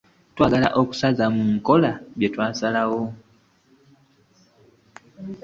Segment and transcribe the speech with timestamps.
[0.35, 3.01] Twagala okussa mu nkola bye twasalawo.